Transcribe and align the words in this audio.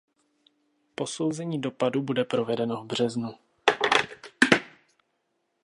Posouzení 0.95 1.61
dopadu 1.61 2.01
bude 2.01 2.23
provedeno 2.25 2.83
v 2.83 2.85
březnu. 2.85 3.35